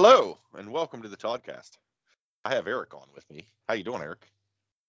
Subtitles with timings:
[0.00, 1.76] Hello and welcome to the Toddcast.
[2.44, 3.48] I have Eric on with me.
[3.66, 4.30] How you doing, Eric?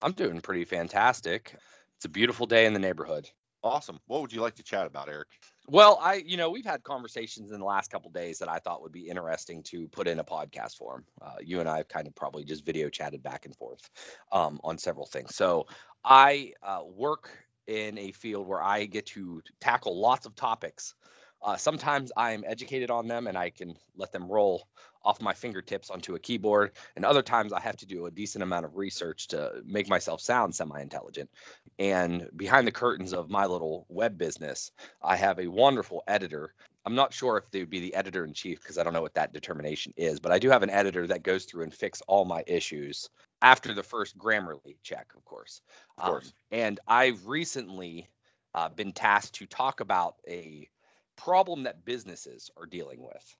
[0.03, 1.55] I'm doing pretty fantastic.
[1.95, 3.27] It's a beautiful day in the neighborhood.
[3.63, 3.99] Awesome.
[4.05, 5.29] What would you like to chat about, Eric?
[5.65, 8.83] Well, I, you know, we've had conversations in the last couple days that I thought
[8.83, 11.03] would be interesting to put in a podcast form.
[11.19, 13.89] Uh, you and I have kind of probably just video chatted back and forth
[14.31, 15.35] um, on several things.
[15.35, 15.65] So
[16.05, 17.31] I uh, work
[17.65, 20.93] in a field where I get to tackle lots of topics.
[21.41, 24.67] Uh, sometimes I'm educated on them and I can let them roll
[25.03, 26.71] off my fingertips onto a keyboard.
[26.95, 30.21] And other times I have to do a decent amount of research to make myself
[30.21, 31.29] sound semi intelligent.
[31.77, 34.71] And behind the curtains of my little web business,
[35.01, 36.53] I have a wonderful editor.
[36.85, 39.01] I'm not sure if they would be the editor in chief because I don't know
[39.01, 42.01] what that determination is, but I do have an editor that goes through and fix
[42.07, 43.09] all my issues
[43.41, 45.61] after the first Grammarly check, of course.
[45.97, 46.25] Of course.
[46.27, 48.09] Um, and I've recently
[48.53, 50.67] uh, been tasked to talk about a
[51.15, 53.35] problem that businesses are dealing with,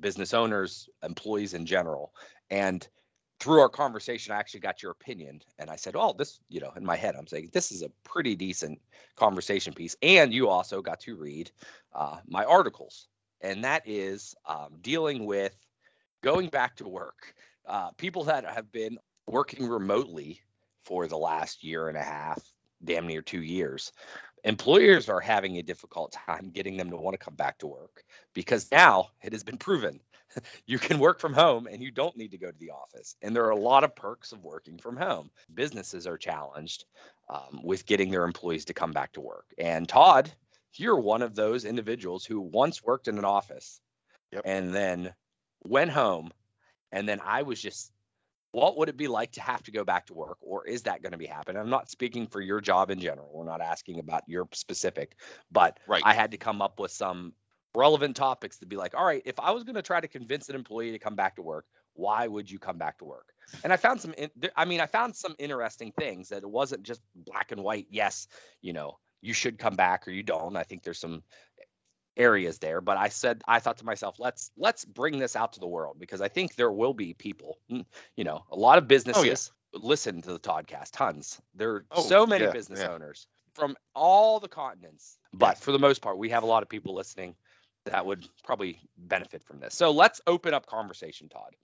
[0.00, 2.12] business owners, employees in general.
[2.50, 2.86] And
[3.40, 5.42] through our conversation, I actually got your opinion.
[5.58, 7.90] And I said, oh, this, you know, in my head, I'm saying this is a
[8.04, 8.80] pretty decent
[9.16, 9.96] conversation piece.
[10.00, 11.50] And you also got to read
[11.92, 13.08] uh, my articles.
[13.40, 15.56] And that is um, dealing with
[16.22, 17.34] going back to work.
[17.66, 20.40] Uh, people that have been working remotely
[20.84, 22.40] for the last year and a half,
[22.84, 23.92] damn near two years,
[24.44, 28.04] employers are having a difficult time getting them to want to come back to work
[28.34, 30.00] because now it has been proven
[30.66, 33.16] you can work from home and you don't need to go to the office.
[33.22, 35.30] And there are a lot of perks of working from home.
[35.52, 36.84] Businesses are challenged
[37.28, 39.46] um, with getting their employees to come back to work.
[39.58, 40.30] And Todd,
[40.74, 43.80] you're one of those individuals who once worked in an office
[44.30, 44.42] yep.
[44.44, 45.12] and then
[45.64, 46.30] went home.
[46.90, 47.90] And then I was just
[48.52, 51.02] what would it be like to have to go back to work or is that
[51.02, 51.60] going to be happening?
[51.60, 55.16] I'm not speaking for your job in general we're not asking about your specific
[55.50, 56.02] but right.
[56.04, 57.32] i had to come up with some
[57.74, 60.48] relevant topics to be like all right if i was going to try to convince
[60.48, 63.28] an employee to come back to work why would you come back to work?
[63.64, 64.14] And i found some
[64.56, 68.28] i mean i found some interesting things that it wasn't just black and white yes
[68.60, 70.56] you know you should come back or you don't.
[70.56, 71.22] I think there's some
[72.16, 75.60] areas there but i said i thought to myself let's let's bring this out to
[75.60, 77.84] the world because i think there will be people mm,
[78.16, 79.80] you know a lot of businesses oh, yeah.
[79.82, 81.40] listen to the podcast tons.
[81.54, 82.90] There are oh, so many yeah, business yeah.
[82.90, 86.68] owners from all the continents but for the most part we have a lot of
[86.68, 87.34] people listening
[87.84, 89.74] that would probably benefit from this.
[89.74, 91.54] So let's open up conversation todd.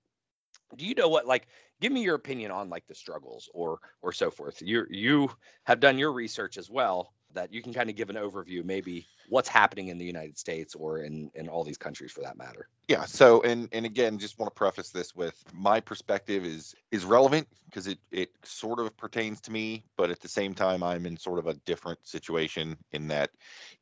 [0.76, 1.46] Do you know what like
[1.80, 4.60] give me your opinion on like the struggles or or so forth.
[4.60, 5.30] You you
[5.64, 9.06] have done your research as well that you can kind of give an overview, maybe
[9.28, 12.68] what's happening in the United States or in in all these countries for that matter.
[12.88, 13.04] Yeah.
[13.04, 17.46] So and and again, just want to preface this with my perspective is is relevant
[17.66, 21.16] because it it sort of pertains to me, but at the same time, I'm in
[21.16, 23.30] sort of a different situation in that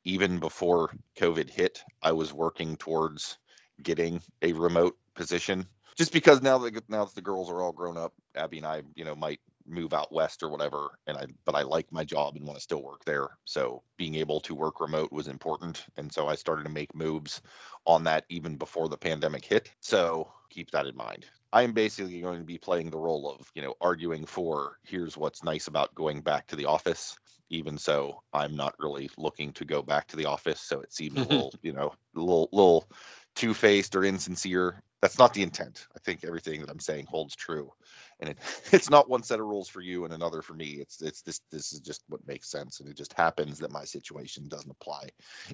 [0.04, 3.38] even before COVID hit, I was working towards
[3.82, 7.96] getting a remote position just because now that now that the girls are all grown
[7.96, 11.54] up, Abby and I, you know, might move out west or whatever and i but
[11.54, 14.80] i like my job and want to still work there so being able to work
[14.80, 17.42] remote was important and so i started to make moves
[17.86, 21.26] on that even before the pandemic hit so keep that in mind.
[21.52, 25.16] I am basically going to be playing the role of you know arguing for here's
[25.16, 27.16] what's nice about going back to the office
[27.48, 31.16] even so i'm not really looking to go back to the office so it seems
[31.16, 32.88] a little you know a little little
[33.36, 34.82] two-faced or insincere.
[35.02, 35.86] That's not the intent.
[35.94, 37.72] I think everything that i'm saying holds true
[38.20, 38.38] and it,
[38.72, 40.78] it's not one set of rules for you and another for me.
[40.80, 43.84] It's it's this this is just what makes sense and it just happens that my
[43.84, 45.08] situation doesn't apply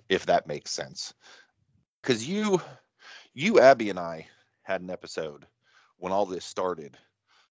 [0.08, 1.14] if that makes sense.
[2.02, 2.60] Because you
[3.34, 4.26] you abby and i
[4.62, 5.46] had an episode
[5.98, 6.96] when all this started.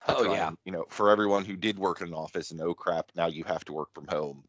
[0.07, 0.51] Oh yeah.
[0.65, 3.43] You know for everyone who did work in an office and oh crap now you
[3.43, 4.43] have to work from home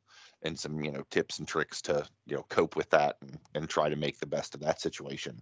[0.44, 3.68] and some you know tips and tricks to you know cope with that and, and
[3.68, 5.40] try to make the best of that situation.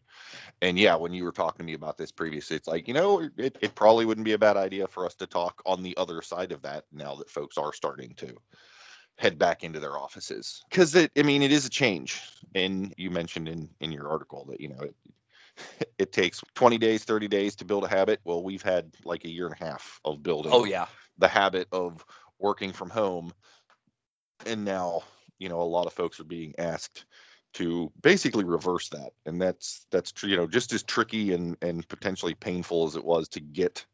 [0.63, 3.29] And yeah when you were talking to me about this previously it's like you know
[3.37, 6.23] it, it probably wouldn't be a bad idea for us to talk on the other
[6.23, 8.37] side of that now that folks are starting to
[9.21, 10.63] head back into their offices.
[10.71, 12.23] Because it i mean it is a change.
[12.55, 14.95] And you mentioned in in your article that you know it,
[15.99, 18.21] it takes 20 days 30 days to build a habit.
[18.25, 20.87] Well we've had like a year and a half of building oh yeah.
[21.19, 22.05] the habit of
[22.39, 23.33] working from home
[24.47, 25.03] and now
[25.39, 27.05] you know a lot of folks are being asked
[27.53, 32.35] to basically reverse that and that's that's you know just as tricky and and potentially
[32.35, 33.85] painful as it was to get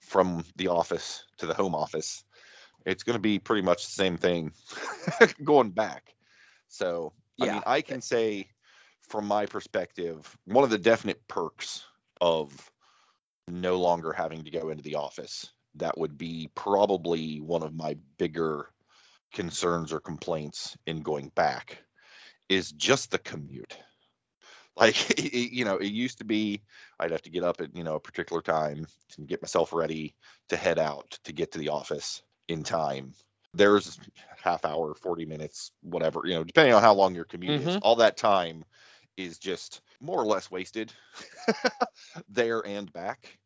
[0.00, 2.24] from the office to the home office
[2.86, 4.52] it's going to be pretty much the same thing
[5.44, 6.14] going back
[6.68, 7.46] so yeah.
[7.46, 8.48] i mean i can say
[9.08, 11.84] from my perspective one of the definite perks
[12.20, 12.70] of
[13.48, 17.96] no longer having to go into the office that would be probably one of my
[18.16, 18.68] bigger
[19.34, 21.84] concerns or complaints in going back
[22.48, 23.78] is just the commute.
[24.76, 26.62] Like, it, you know, it used to be
[26.98, 30.16] I'd have to get up at, you know, a particular time to get myself ready
[30.48, 33.14] to head out to get to the office in time.
[33.52, 34.00] There's
[34.42, 37.76] half hour, 40 minutes, whatever, you know, depending on how long your commute is.
[37.76, 37.82] Mhm.
[37.82, 38.64] All that time
[39.16, 40.92] is just more or less wasted
[42.28, 43.38] there and back.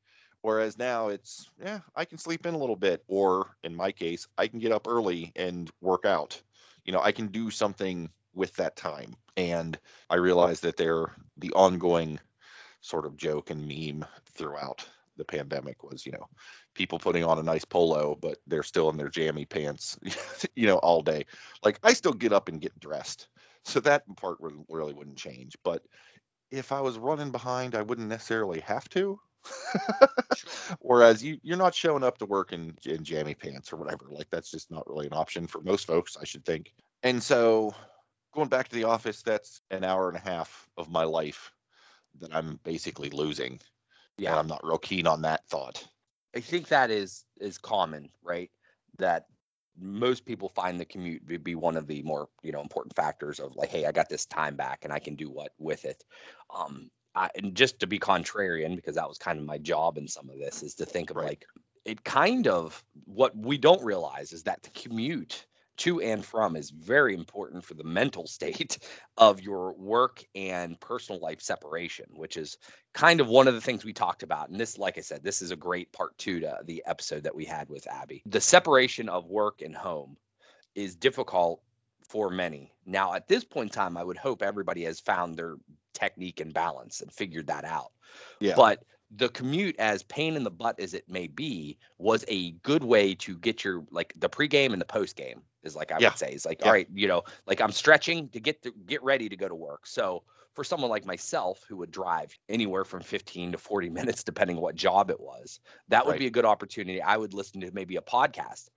[0.43, 4.29] Whereas now it's, yeah, I can sleep in a little bit, or in my case,
[4.37, 6.41] I can get up early and work out.
[6.85, 9.15] You know, I can do something with that time.
[9.37, 12.19] And I realize that they're the ongoing
[12.81, 16.29] sort of joke and meme throughout the pandemic was, you know,
[16.75, 19.99] people putting on a nice polo, but they're still in their jammy pants,
[20.55, 21.27] you know, all day.
[21.63, 23.29] Like I still get up and get dressed.
[23.65, 25.57] So that part really wouldn't change.
[25.63, 25.83] But
[26.51, 29.21] if I was running behind, I wouldn't necessarily have to.
[30.81, 34.07] Whereas you, you're not showing up to work in, in jammy pants or whatever.
[34.11, 36.73] Like that's just not really an option for most folks, I should think.
[37.03, 37.75] And so
[38.35, 41.53] going back to the office, that's an hour and a half of my life
[42.21, 43.61] that I'm basically losing.
[44.17, 44.31] Yeah.
[44.31, 45.87] And I'm not real keen on that thought.
[46.35, 48.51] I think that is is common, right?
[48.99, 49.27] That
[49.81, 53.39] most people find the commute to be one of the more you know important factors
[53.41, 56.05] of like, hey, I got this time back and I can do what with it.
[56.55, 60.09] Um, I, and just to be contrarian, because that was kind of my job in
[60.09, 61.27] some of this, is to think of Right.
[61.27, 61.47] like
[61.85, 65.47] it kind of what we don't realize is that the commute
[65.79, 68.79] to and from is very important for the mental state
[69.17, 72.59] of your work and personal life separation, which is
[72.93, 74.51] kind of one of the things we talked about.
[74.51, 77.35] And this, like I said, this is a great part two to the episode that
[77.35, 78.23] we had with Abby.
[78.27, 80.17] The separation of work and home
[80.75, 81.63] is difficult
[82.09, 82.73] for many.
[82.87, 85.57] Now, at this point in time, I would hope everybody has found their
[85.93, 87.93] technique and balance and figured that out.
[88.41, 88.55] Yeah.
[88.57, 92.85] But the commute, as pain in the butt as it may be, was a good
[92.85, 96.11] way to get your like the pregame and the postgame is like I Yeah.
[96.11, 96.33] would say.
[96.33, 96.67] It's like, Yeah.
[96.67, 99.55] all right, you know, like I'm stretching to get to get ready to go to
[99.55, 99.87] work.
[99.87, 100.25] So
[100.59, 104.75] for someone like myself who would drive anywhere from 15 to 40 minutes, depending what
[104.75, 106.19] job it was, that would Right.
[106.19, 107.01] be a good opportunity.
[107.01, 108.69] I would listen to maybe a podcast.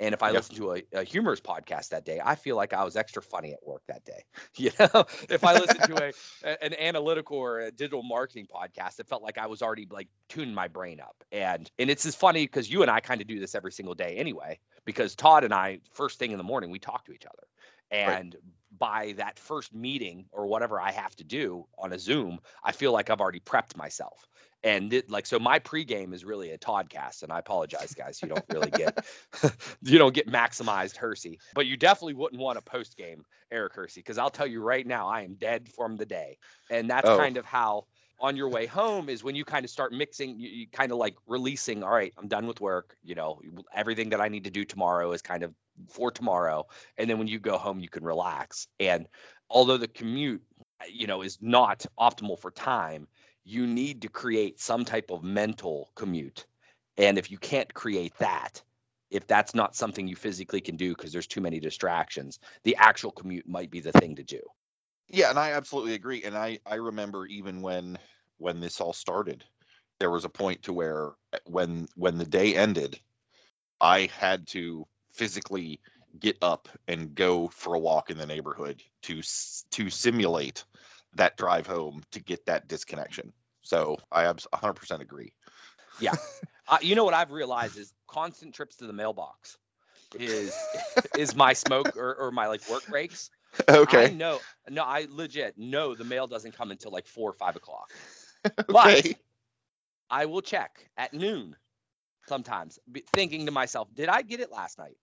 [0.00, 0.32] And if I Yeah.
[0.32, 3.52] listen to a, a humorous podcast that day, I feel like I was extra funny
[3.52, 4.24] at work that day.
[4.56, 6.12] You know, if I listen to a,
[6.42, 10.54] an analytical or a digital marketing podcast, it felt like I was already like tuning
[10.54, 11.22] my brain up.
[11.30, 13.94] And and it's just funny because you and I kind of do this every single
[13.94, 14.58] day anyway.
[14.84, 17.46] Because Todd and I, first thing in the morning, we talk to each other.
[17.90, 18.36] And
[18.70, 22.92] by that first meeting or whatever I have to do on a Zoom, I feel
[22.92, 24.28] like I've already prepped myself.
[24.62, 28.20] And it, like so, my pregame is really a Toddcast, and I apologize, guys.
[28.22, 28.94] You don't really get
[29.82, 34.00] you don't get maximized Hersey, but you definitely wouldn't want a post game Eric Hersey
[34.00, 36.38] because I'll tell you right now, I am dead from the day,
[36.70, 37.10] and that's Oh.
[37.10, 37.86] kind of how
[38.20, 40.98] on your way home is when you kind of start mixing you, you kind of
[40.98, 43.40] like releasing all right i'm done with work you know
[43.74, 45.54] everything that i need to do tomorrow is kind of
[45.88, 46.66] for tomorrow
[46.96, 49.06] and then when you go home you can relax and
[49.50, 50.42] although the commute
[50.80, 53.06] uh, you know is not optimal for time
[53.44, 56.46] you need to create some type of mental commute
[56.96, 58.62] and if you can't create that
[59.10, 63.12] if that's not something you physically can do because there's too many distractions the actual
[63.12, 64.40] commute might be the thing to do
[65.08, 66.24] Yeah, and I absolutely agree.
[66.24, 67.98] And I I remember even when
[68.38, 69.44] when this all started,
[69.98, 73.00] there was a point to where uh, when when the day ended,
[73.80, 75.80] I had to physically
[76.18, 79.22] get up and go for a walk in the neighborhood to
[79.72, 80.64] to simulate
[81.14, 83.32] that drive home to get that disconnection.
[83.62, 85.32] So I abs- 100% agree.
[86.68, 89.58] uh, you know what i've realized is constant trips to the mailbox
[90.14, 90.68] is
[91.14, 93.30] is my smoke or, or my like work breaks
[93.68, 94.14] Okay.
[94.14, 94.42] know.
[94.68, 97.94] No, I legit know the mail doesn't come until like four or five o'clock.
[98.68, 99.02] Okay.
[99.02, 99.12] But
[100.10, 101.56] I will check at noon
[102.28, 102.78] sometimes,
[103.14, 104.96] thinking to myself, did I get it last night?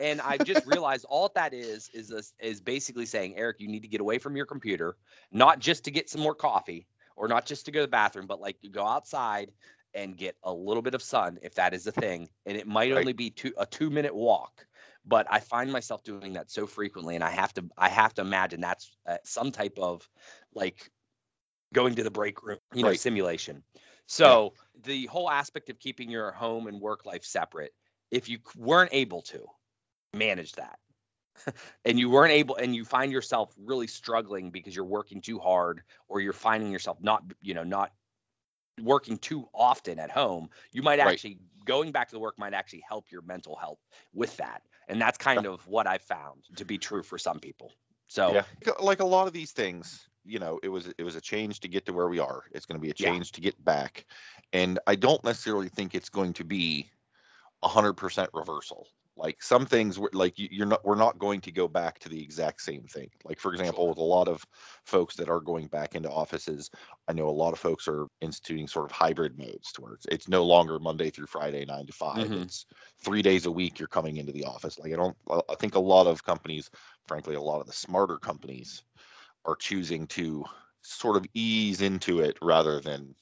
[0.00, 3.82] And I just realized all that is is this, is basically saying, Eric, you need
[3.82, 4.96] to get away from your computer,
[5.30, 8.26] not just to get some more coffee or not just to go to the bathroom,
[8.26, 9.52] but like you go outside
[9.94, 12.28] and get a little bit of sun if that is a thing.
[12.46, 13.00] And it might Right.
[13.00, 14.66] only be two a two minute walk
[15.04, 18.22] but I find myself doing that so frequently, and I have to I have to
[18.22, 20.08] imagine that's uh, some type of
[20.54, 20.90] like
[21.74, 23.00] going to the break room, you know, Right.
[23.00, 23.62] simulation.
[24.06, 24.54] So
[24.84, 27.72] the whole aspect of keeping your home and work life separate,
[28.10, 29.46] if you weren't able to
[30.14, 30.78] manage that,
[31.84, 35.82] and you weren't able, and you find yourself really struggling because you're working too hard,
[36.08, 37.92] or you're finding yourself not, you know, not
[38.82, 41.20] working too often at home, you might Right.
[41.20, 43.80] actually going back to the work might actually help your mental health
[44.12, 44.62] with that.
[44.88, 47.72] And that's kind of what I've found to be true for some people.
[48.08, 48.74] So Yeah.
[48.80, 51.68] Like a lot of these things, you know, it was it was a change to
[51.68, 52.44] get to where we are.
[52.52, 53.14] It's going to be a Yeah.
[53.14, 54.06] change to get back.
[54.52, 56.90] And I don't necessarily think it's going to be
[57.62, 58.88] a 100% reversal.
[59.16, 62.08] Like some things, were- like you- you're not, we're not going to go back to
[62.08, 63.10] the exact same thing.
[63.24, 64.44] Like for example, with a lot of
[64.86, 66.70] folks that are going back into offices,
[67.08, 70.06] I know a lot of folks are instituting sort of hybrid modes to where it's,
[70.06, 72.36] it's no longer Monday through Friday, nine to 5 Mhm.
[72.36, 72.64] It's
[73.04, 74.78] three days a week you're coming into the office.
[74.78, 76.70] Like I don't, I think a lot of companies,
[77.06, 78.82] frankly, a lot of the smarter companies
[79.44, 80.44] are choosing to
[80.82, 83.14] sort of ease into it rather than,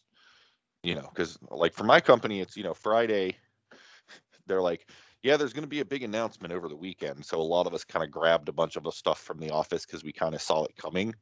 [0.83, 3.37] you know, because like for my company, it's, you know, Friday,
[4.47, 4.91] they're like,
[5.23, 7.25] yeah, there's going to be a big announcement over the weekend.
[7.25, 9.51] So a lot of us kind of grabbed a bunch of the stuff from the
[9.51, 11.15] office because we kind of saw it coming.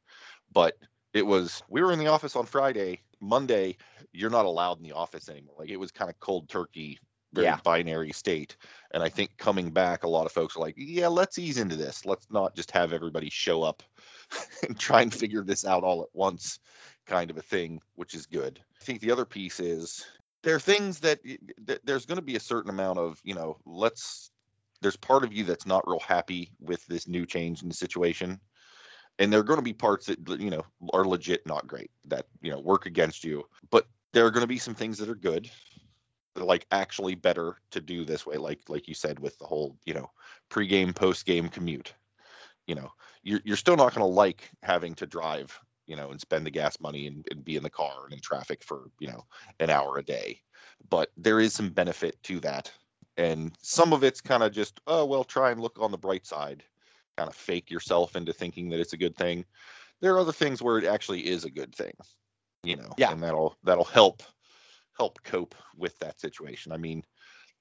[0.52, 0.74] But
[1.14, 3.00] it was, we were in the office on Friday.
[3.20, 3.76] Monday,
[4.12, 5.56] you're not allowed in the office anymore.
[5.58, 6.98] Like it was kind of cold turkey,
[7.32, 7.58] very Yeah.
[7.64, 8.56] binary state.
[8.92, 11.76] And I think coming back, a lot of folks are like, yeah, let's ease into
[11.76, 12.04] this.
[12.04, 13.82] Let's not just have everybody show up
[14.68, 16.58] and try and figure this out all at once,
[17.06, 18.60] kind of a thing, which is good.
[18.80, 20.04] I think the other piece is
[20.46, 23.34] there are things that y- th- there's going to be a certain amount of, you
[23.34, 24.30] know, let's,
[24.80, 28.38] there's part of you that's not real happy with this new change in the situation.
[29.18, 32.26] And there are going to be parts that, you know, are legit not great that,
[32.42, 33.42] you know, work against you.
[33.70, 35.50] But there are going to be some things that are good
[36.36, 39.74] that like actually better to do this way like like you said with the whole
[39.86, 40.10] you know
[40.50, 41.94] pre-game post-game commute
[42.66, 42.90] you know
[43.22, 46.50] you're, you're still not going to like having to drive you know and spend the
[46.50, 49.24] gas money and, and be in the car and in traffic for you know
[49.60, 50.40] an hour a day.
[50.88, 52.72] But there is some benefit to that.
[53.18, 56.26] And some of it's kind of just oh well try and look on the bright
[56.26, 56.62] side.
[57.16, 59.46] Kind of fake yourself into thinking that it's a good thing.
[60.00, 61.92] There are other things where it actually is a good thing
[62.66, 63.12] you know Yeah.
[63.12, 64.22] and that'll that'll help
[64.98, 66.72] help cope with that situation.
[66.72, 67.04] I mean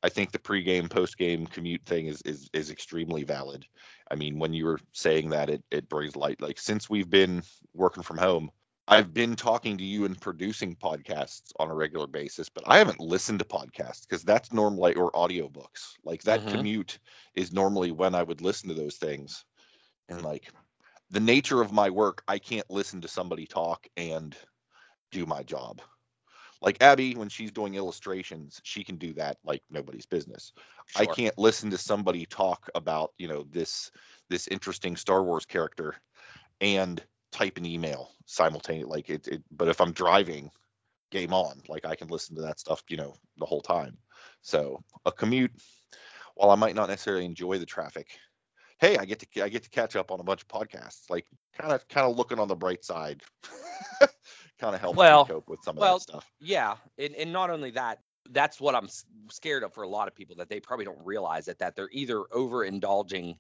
[0.06, 3.66] I think the pregame, postgame commute thing is is is extremely valid.
[4.12, 6.42] I mean, when you were saying that, it it brings light.
[6.42, 7.44] Like since we've been
[7.76, 8.52] working from home,
[8.88, 13.02] I've been talking to you and producing podcasts on a regular basis, but I haven't
[13.02, 15.96] listened to podcasts because that's normally or audiobooks.
[16.06, 16.48] Like that Mhm.
[16.48, 17.00] commute
[17.36, 19.46] is normally when I would listen to those things.
[20.10, 20.52] And like
[21.12, 24.36] the nature of my work, I can't listen to somebody talk and
[25.12, 25.82] do my job.
[26.66, 30.52] Like Abby, when she's doing illustrations, she can do that like nobody's business.
[30.96, 33.92] I can't listen to somebody talk about, you know, this
[34.30, 35.96] this interesting Star Wars character
[36.60, 38.92] and type an email simultaneously.
[38.92, 40.50] Like it, it but if I'm driving,
[41.12, 41.62] game on.
[41.68, 43.98] Like I can listen to that stuff, you know, the whole time.
[44.42, 45.52] So a commute,
[46.36, 48.08] while I might not necessarily enjoy the traffic,
[48.80, 51.10] hey, I get to I get to catch up on a bunch of podcasts.
[51.10, 51.26] Like
[51.58, 53.22] kind of kind of looking on the bright side.
[54.60, 56.32] kind of helps Well- me cope with some of well, that stuff.
[56.40, 58.00] Yeah, and, and not only that,
[58.32, 58.88] that's what I'm
[59.30, 61.90] scared of for a lot of people that they probably don't realize that that they're
[61.92, 63.38] either overindulging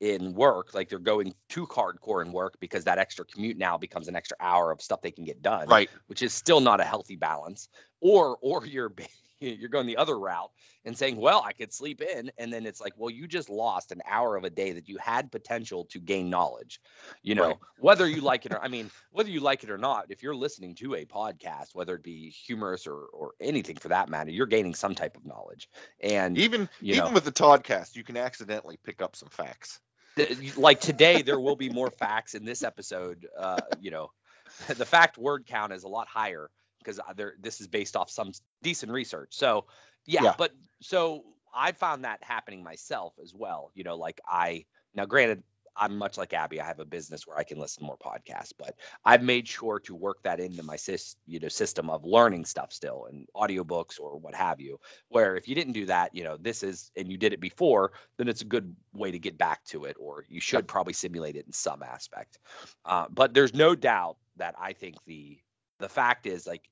[0.00, 4.08] in work, like they're going too hardcore in work because that extra commute now becomes
[4.08, 5.88] an extra hour of stuff they can get done, Right.
[6.06, 7.68] which is still not a healthy balance.
[8.02, 8.92] Or or you're
[9.40, 10.50] you're going the other route
[10.84, 13.92] and saying, well, I could sleep in, and then it's like, well, you just lost
[13.92, 16.80] an hour of a day that you had potential to gain knowledge.
[17.22, 17.56] You know, Right.
[17.78, 20.34] whether you like it or I mean, whether you like it or not, if you're
[20.34, 24.46] listening to a podcast, whether it be humorous or or anything for that matter, you're
[24.46, 25.68] gaining some type of knowledge.
[26.00, 27.10] And Even even know.
[27.12, 29.80] with the Toddcast, you can accidentally pick up some facts.
[30.16, 33.26] th- like today, there will be more facts in this episode.
[33.38, 34.10] Uh, you know,
[34.76, 36.50] the fact word count is a lot higher
[36.86, 39.34] because this is based off some decent research.
[39.34, 39.66] So
[40.06, 40.34] yeah, Yeah.
[40.38, 41.24] but so
[41.54, 43.70] I found that happening myself as well.
[43.74, 45.42] You know, like I now granted
[45.78, 46.60] I'm much like Abby.
[46.60, 49.80] I have a business where I can listen to more podcasts, but I've made sure
[49.80, 54.00] to work that into my sys, you know, system of learning stuff still and audiobooks
[54.00, 54.80] or what have you.
[55.08, 57.92] Where if you didn't do that, you know, this is and you did it before,
[58.16, 61.36] then it's a good way to get back to it, or you should probably simulate
[61.36, 62.38] it in some aspect.
[62.84, 65.38] Uh, but there's no doubt that I think the
[65.78, 66.62] the fact is like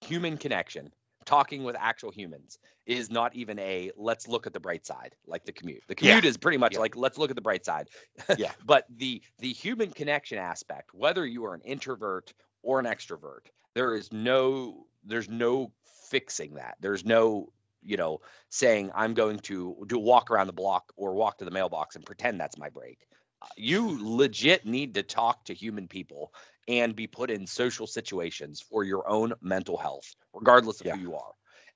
[0.00, 0.92] human connection
[1.26, 5.44] talking with actual humans is not even a let's look at the bright side like
[5.44, 6.18] the commute the Yeah.
[6.18, 6.78] commute is pretty much Yeah.
[6.78, 7.88] like let's look at the bright side
[8.34, 8.52] Yeah.
[8.64, 13.94] but the the human connection aspect whether you are an introvert or an extrovert there
[13.94, 15.72] is no there's no
[16.10, 17.48] fixing that there's no
[17.82, 21.44] you know saying i'm going to do a walk around the block or walk to
[21.44, 23.06] the mailbox and pretend that's my break
[23.42, 26.32] Uh, you legit need to talk to human people
[26.68, 30.88] and be put in social situations for your own mental health regardless of Yeah.
[30.88, 31.32] who you are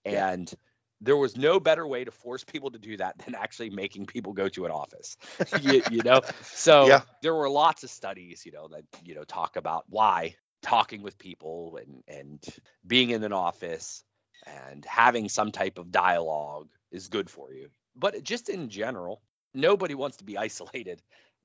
[0.09, 0.25] Yeah.
[0.25, 0.53] and
[1.00, 4.33] there was no better way to force people to do that than actually making people
[4.33, 5.17] go to an office
[5.53, 6.23] you, you know
[6.53, 7.03] so Yeah.
[7.23, 11.19] there were lots of studies you know that you know talk about why talking with
[11.19, 12.45] people and and
[12.87, 14.03] being in an office
[14.47, 19.23] and having some type of dialogue is good for you but just in general
[19.55, 21.03] nobody wants to be isolated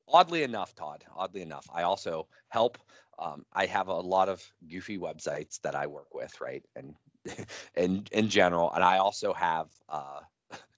[0.08, 2.78] oddly enough todd oddly enough i also help
[3.20, 6.96] um, i have a lot of goofy websites that i work with right and
[7.76, 10.20] in in general and i also have uh,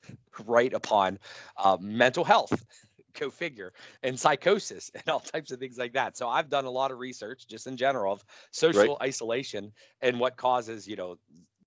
[0.46, 1.20] right upon
[1.58, 2.54] uh, mental health.
[3.20, 3.74] Go figure.
[4.04, 6.18] And psychosis and all types of things like that.
[6.18, 9.08] So i've done a lot of research just in general of social right.
[9.10, 11.18] isolation and what causes you know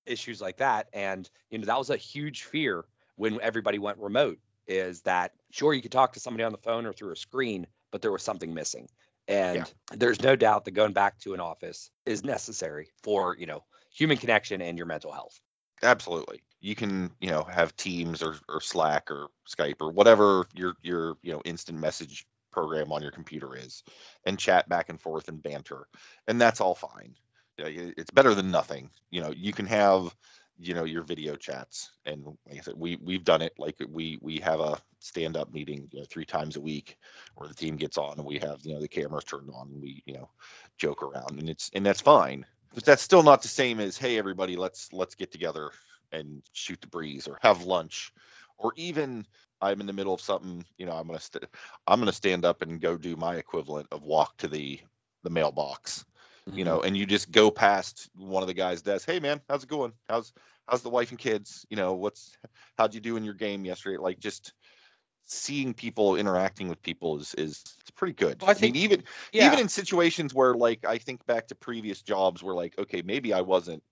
[0.06, 0.88] issues like that.
[0.92, 2.84] And you know that was a huge fear
[3.16, 6.86] when everybody went remote is that sure you could talk to somebody on the phone
[6.86, 8.88] or through a screen but there was something missing
[9.28, 9.64] and yeah.
[9.92, 14.16] there's no doubt that going back to an office is necessary for you know human
[14.16, 15.40] connection and your mental health.
[15.82, 16.42] Absolutely.
[16.60, 21.16] You can you know have teams or, or slack or skype or whatever your your
[21.22, 23.82] you know instant message program on your computer is
[24.24, 25.88] and chat back and forth and banter
[26.28, 27.14] and that's all fine.
[27.56, 28.90] It's better than nothing.
[29.10, 30.14] You know you can have
[30.60, 31.90] you know your video chats.
[32.06, 33.54] And like i said we we've done it.
[33.58, 36.96] Like we we have a stand up meeting you know, three times a week
[37.36, 39.82] where the team gets on and we have you know the cameras turned on and
[39.82, 40.30] we you know
[40.78, 41.38] joke around.
[41.40, 42.46] And it's and that's fine.
[42.74, 45.70] But that's still not the same as hey everybody let's let's get together
[46.12, 48.12] and shoot the breeze or have lunch.
[48.58, 49.26] Or even
[49.60, 51.44] I'm in the middle of something, you know, I'm gonna st-
[51.86, 54.80] I'm gonna stand up and go do my equivalent of walk to the
[55.24, 56.04] the mailbox,
[56.48, 56.58] mm-hmm.
[56.58, 59.06] you know, and you just go past one of the guys' desk.
[59.08, 59.92] Hey man, how's it going?
[60.08, 60.32] How's
[60.68, 61.66] how's the wife and kids?
[61.70, 62.36] You know, what's
[62.78, 63.98] how'd you do in your game yesterday?
[63.98, 64.52] Like just
[65.26, 68.40] seeing people interacting with people is is it's pretty good.
[68.40, 69.46] Well, I, think, I mean, even yeah.
[69.46, 73.32] even in situations where like I think back to previous jobs where like okay maybe
[73.32, 73.82] I wasn't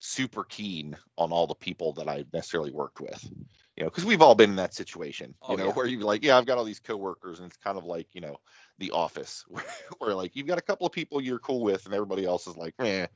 [0.00, 3.22] super keen on all the people that I necessarily worked with.
[3.76, 5.72] You know, because we've all been in that situation, you oh, know, yeah.
[5.72, 8.20] where you're like, yeah, I've got all these coworkers, and it's kind of like, you
[8.20, 8.36] know,
[8.78, 9.64] the office, where,
[9.98, 12.56] where like you've got a couple of people you're cool with, and everybody else is
[12.56, 13.06] like, eh.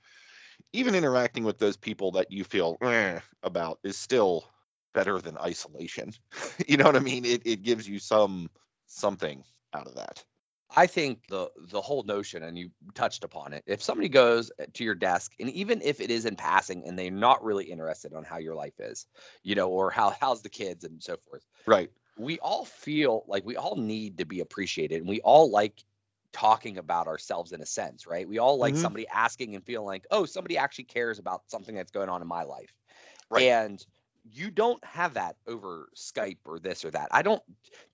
[0.72, 4.44] Even interacting with those people that you feel eh, about is still
[4.92, 6.12] better than isolation.
[6.68, 7.24] you know what I mean?
[7.24, 8.48] It it gives you some
[8.86, 9.42] something
[9.74, 10.24] out of that.
[10.76, 14.84] I think the the whole notion, and you touched upon it, if somebody goes to
[14.84, 18.24] your desk, and even if it is in passing, and they're not really interested on
[18.24, 19.06] how your life is,
[19.42, 21.90] you know, or how how's the kids and so forth, right?
[22.16, 25.82] We all feel like we all need to be appreciated, and we all like
[26.32, 28.28] talking about ourselves in a sense, right?
[28.28, 28.82] We all like mm-hmm.
[28.82, 32.28] somebody asking and feeling like, oh, somebody actually cares about something that's going on in
[32.28, 32.74] my life,
[33.30, 33.44] right?
[33.44, 33.84] And
[34.30, 37.08] you don't have that over Skype or this or that.
[37.10, 37.42] I don't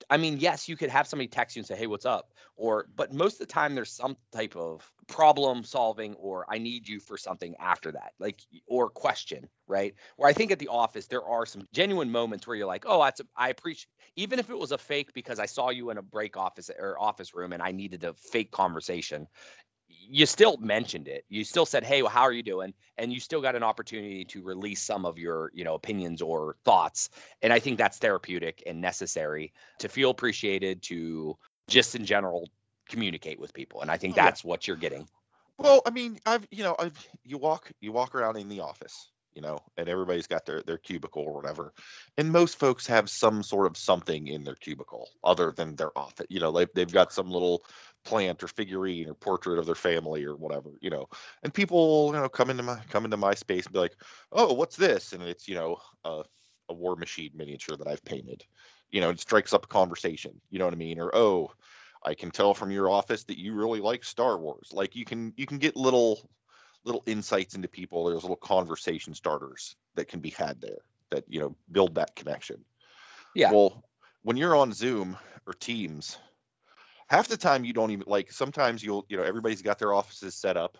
[0.09, 2.88] I mean, yes, you could have somebody text you and say, "Hey, what's up?" or
[2.94, 7.00] but most of the time there's some type of problem solving or I need you
[7.00, 8.12] for something after that.
[8.18, 9.94] Like or question, right?
[10.16, 13.02] Where I think at the office there are some genuine moments where you're like, "Oh,
[13.02, 16.02] that's I appreciate even if it was a fake because I saw you in a
[16.02, 19.26] break office or office room and I needed a fake conversation
[20.09, 21.24] you still mentioned it.
[21.29, 24.24] You still said, "Hey, well, how are you doing?" And you still got an opportunity
[24.26, 27.11] to release some of your, you know, opinions or thoughts.
[27.42, 31.37] And I think that's therapeutic and necessary to feel appreciated, to
[31.68, 32.48] just in general
[32.88, 33.81] communicate with people.
[33.81, 34.48] And I think oh, that's yeah.
[34.48, 35.09] what you're getting.
[35.59, 39.11] Well, I mean, I've, you know, I've you walk you walk around in the office,
[39.35, 41.74] you know, and everybody's got their their cubicle or whatever,
[42.16, 46.26] and most folks have some sort of something in their cubicle other than their office.
[46.31, 47.62] You know, they've they've got some little
[48.04, 51.08] plant or figurine or portrait of their family or whatever, you know.
[51.42, 53.96] And people, you know, come into my come into my space and be like,
[54.32, 56.24] "Oh, what's this?" And it's, you know, a,
[56.68, 58.44] a Warmachine miniature that I've painted.
[58.90, 60.40] You know, it strikes up a conversation.
[60.50, 60.98] You know what I mean?
[60.98, 61.52] Or, "Oh,
[62.04, 65.32] I can tell from your office that you really like Star Wars." Like you can
[65.36, 66.30] you can get little
[66.84, 68.04] little insights into people.
[68.04, 70.78] There's little conversation starters that can be had there
[71.10, 72.64] that, you know, build that connection.
[73.34, 73.52] Yeah.
[73.52, 73.84] Well,
[74.22, 76.18] when you're on Zoom or Teams,
[77.11, 80.35] half the time you don't even like sometimes you'll you know everybody's got their offices
[80.35, 80.79] set up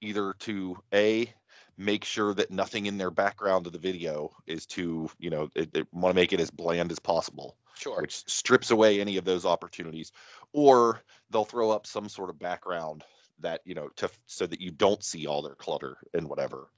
[0.00, 1.32] either to a
[1.76, 5.48] make sure that nothing in their background of the video is to you know
[5.92, 8.00] want to make it as bland as possible sure.
[8.00, 10.12] which strips away any of those opportunities.
[10.52, 13.04] Or they'll throw up some sort of background
[13.40, 16.68] that you know to so that you don't see all their clutter and whatever.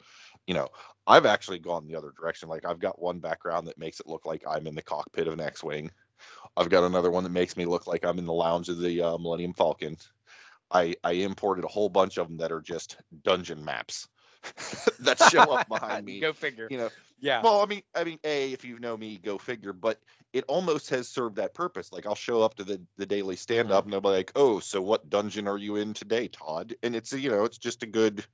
[0.47, 0.69] You know
[1.07, 2.49] i've actually gone the other direction.
[2.49, 5.35] Like i've got one background that makes it look like i'm in the cockpit of
[5.35, 5.91] an x-wing
[6.57, 9.03] I've got another one that makes me look like I'm in the lounge of the
[9.03, 9.97] uh, Millennium Falcon.
[10.71, 14.09] I I imported a whole bunch of them that are just dungeon maps
[15.01, 16.21] that show up behind me.
[16.21, 16.69] go figure.
[16.71, 16.91] You know.
[17.21, 17.41] Yeah.
[17.43, 19.73] Well, I mean, I mean, a if you know me, go figure.
[19.73, 20.01] But
[20.33, 21.93] it almost has served that purpose.
[21.93, 23.87] Like I'll show up to the the daily stand up, mm-hmm.
[23.87, 27.12] and they'll be like, "Oh, so what dungeon are you in today, Todd?" And it's
[27.12, 28.25] you know, it's just a good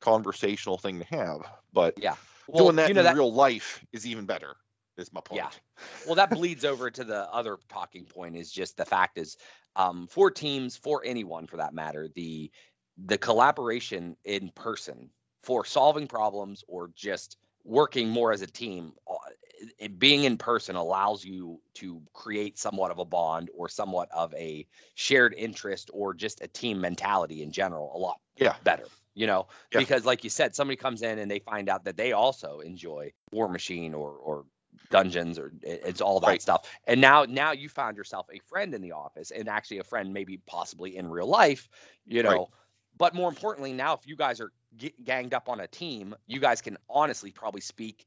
[0.00, 1.42] conversational thing to have.
[1.72, 2.16] But yeah,
[2.48, 3.14] well, doing that you know, in that...
[3.14, 4.56] real life is even better
[4.96, 5.42] is my point.
[5.42, 5.50] Yeah.
[6.06, 9.36] Well, that bleeds over to the other talking point is just the fact is
[9.74, 12.50] um, for teams, for anyone for that matter, the
[12.96, 15.10] the collaboration in person
[15.42, 21.24] for solving problems or just working more as a team uh, being in person allows
[21.24, 26.42] you to create somewhat of a bond or somewhat of a shared interest or just
[26.42, 28.54] a team mentality in general a lot yeah.
[28.64, 29.78] better you know yeah.
[29.78, 33.12] because like you said somebody comes in and they find out that they also enjoy
[33.32, 34.44] Warmachine or or
[34.90, 36.42] dungeons or it's all that Right.
[36.42, 36.68] stuff.
[36.86, 40.12] And now now you found yourself a friend in the office and actually a friend
[40.12, 41.68] maybe possibly in real life,
[42.06, 42.30] you know.
[42.30, 42.48] Right.
[42.96, 46.40] But more importantly, now if you guys are g- ganged up on a team, you
[46.40, 48.06] guys can honestly probably speak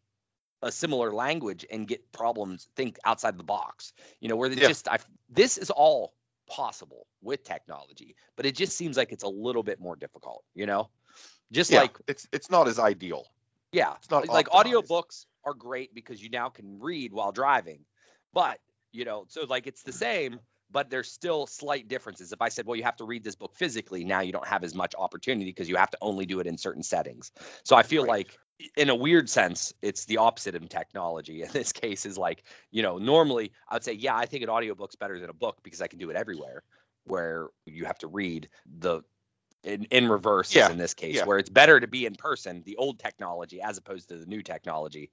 [0.61, 3.93] a similar language and get problems think outside the box.
[4.19, 4.67] You know, where they Yeah.
[4.67, 4.99] just I
[5.29, 6.13] this is all
[6.49, 10.65] possible with technology, but it just seems like it's a little bit more difficult, you
[10.65, 10.89] know?
[11.51, 13.25] Just Yeah, like it's it's not as ideal.
[13.71, 17.85] yeah, It's not like audiobooks are great because you now can read while driving.
[18.33, 18.59] But,
[18.91, 22.33] you know, so like it's the same, but there's still slight differences.
[22.33, 24.63] If I said, well, you have to read this book physically, now you don't have
[24.65, 27.31] as much opportunity because you have to only do it in certain settings.
[27.63, 28.09] So I feel Right.
[28.09, 28.37] like
[28.75, 31.43] in a weird sense, it's the opposite of technology.
[31.43, 34.49] In this case is like, you know, normally I would say, yeah, I think an
[34.49, 36.63] audiobook's better than a book because I can do it everywhere.
[37.05, 39.01] Where you have to read the
[39.63, 41.25] in, in reverse Yeah, in this case, yeah.
[41.25, 44.41] where it's better to be in person, the old technology, as opposed to the new
[44.41, 45.11] technology.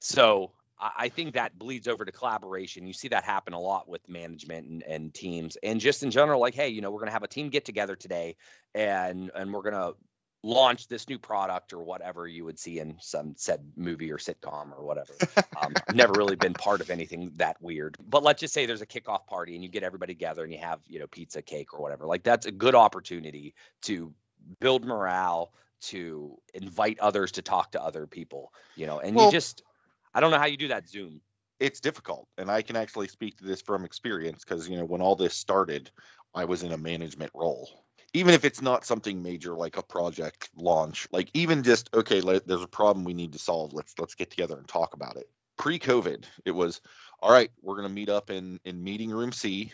[0.00, 2.86] So I I think that bleeds over to collaboration.
[2.86, 6.40] You see that happen a lot with management and, and teams, and just in general,
[6.40, 8.36] like, hey, you know, we're gonna have a team get together today,
[8.74, 9.92] and and we're gonna
[10.44, 14.70] launch this new product or whatever you would see in some said movie or sitcom
[14.76, 15.12] or whatever.
[15.60, 18.82] Um, I've never really been part of anything that weird, but let's just say there's
[18.82, 21.74] a kickoff party and you get everybody together and you have you know pizza, cake,
[21.74, 22.06] or whatever.
[22.06, 24.12] Like that's a good opportunity to
[24.60, 29.32] build morale, to invite others to talk to other people, you know, and Well- you
[29.32, 29.62] just
[30.14, 31.20] I don't know how you do that Zoom.
[31.60, 35.00] it's difficult and i can actually speak to this from experience because you know when
[35.00, 35.90] all this started
[36.34, 37.68] i was in a management role
[38.14, 42.46] even if it's not something major like a project launch like even just okay let,
[42.46, 43.72] there's a problem we need to solve.
[43.72, 45.28] Let's let's get together and talk about it.
[45.56, 46.80] Pre-covid it was
[47.20, 49.72] all right we're going to meet up in in meeting room c.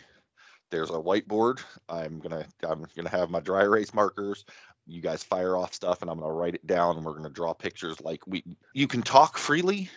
[0.71, 1.61] There's a whiteboard.
[1.87, 4.45] I'm going to i'm going to have my dry erase markers.
[4.87, 7.23] You guys fire off stuff and i'm going to write it down and we're going
[7.23, 8.01] to draw pictures.
[8.01, 8.43] Like we
[8.73, 9.89] you can talk freely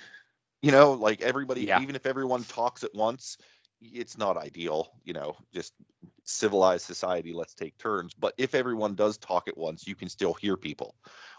[0.62, 1.80] you know like everybody Yeah.
[1.80, 3.38] even if everyone talks at once
[3.80, 5.72] it's not ideal you know just
[6.24, 8.12] civilized society let's take turns.
[8.14, 10.94] But if everyone does talk at once you can still hear people.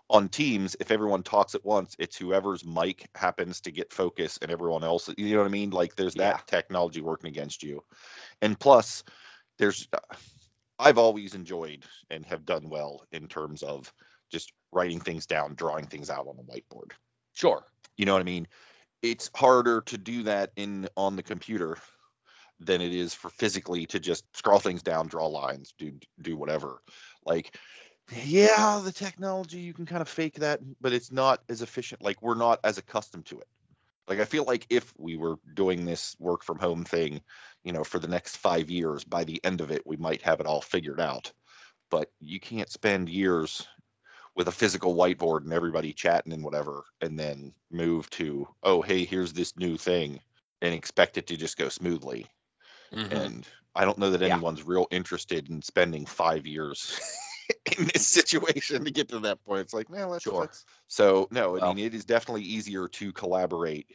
[0.10, 4.52] On teams if everyone talks at once it's whoever's mic happens to get focus and
[4.52, 5.69] everyone else you know what i mean?
[5.69, 7.84] Like there's that technology working against you.
[8.41, 9.04] And plus
[9.58, 9.88] there's
[10.80, 13.93] i've always enjoyed and have done well in terms of
[14.32, 16.91] just writing things down drawing things out on the whiteboard.
[17.34, 17.63] Sure.
[17.97, 18.47] you know what I mean?
[19.02, 21.78] It's harder to do that in on the computer
[22.59, 26.81] than it is for physically to just scroll things down, draw lines, do do whatever.
[27.25, 27.55] Like,
[28.23, 32.01] yeah, the technology you can kind of fake that, but it's not as efficient.
[32.01, 33.47] Like we're not as accustomed to it.
[34.07, 37.21] Like I feel like if we were doing this work from home thing,
[37.63, 40.39] you know, for the next five years, by the end of it, we might have
[40.39, 41.31] it all figured out.
[41.91, 43.67] But you can't spend years
[44.35, 49.05] with a physical whiteboard and everybody chatting and whatever, and then move to, oh, hey,
[49.05, 50.19] here's this new thing,
[50.61, 52.25] and expect it to just go smoothly.
[52.93, 53.12] Mhm.
[53.12, 54.34] And I don't know that Yeah.
[54.34, 56.99] anyone's real interested in spending five years
[57.78, 59.62] in this situation to get to that point.
[59.62, 60.41] It's like, no, let's, Sure.
[60.41, 60.65] let's.
[60.88, 63.88] So no, I Well- mean, it is definitely easier to collaborate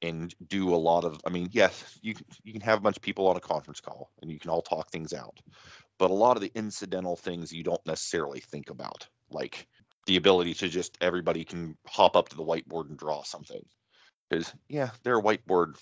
[0.00, 1.20] and do a lot of.
[1.24, 4.10] I mean, yes, you you can have a bunch of people on a conference call
[4.20, 5.38] and you can all talk things out,
[5.98, 9.68] but a lot of the incidental things you don't necessarily think about, like
[10.06, 13.64] the ability to just everybody can hop up to the whiteboard and draw something.
[14.28, 15.76] Because yeah, there are whiteboard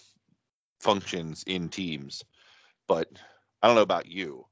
[0.81, 2.23] functions in Teams,
[2.91, 3.09] but
[3.63, 4.45] I don't know about you,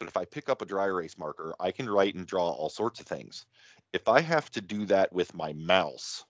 [0.00, 2.68] but if I pick up a dry erase marker, I can write and draw all
[2.68, 3.46] sorts of things.
[3.92, 6.24] If I have to do that with my mouse,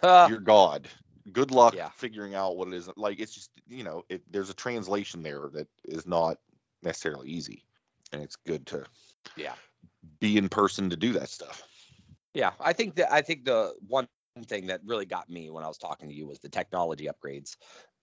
[0.00, 0.88] Ah, dear God,
[1.32, 1.88] good luck Yeah.
[1.88, 2.88] figuring out what it is.
[2.96, 6.38] Like it's just you know, it, there's a translation there that is not
[6.84, 7.64] necessarily easy,
[8.12, 8.84] and it's good to
[9.36, 9.54] Yeah.
[10.20, 11.64] be in person to do that stuff.
[12.32, 14.06] Yeah, I think that I think the one
[14.44, 17.56] thing that really got me when I was talking to you was the technology upgrades,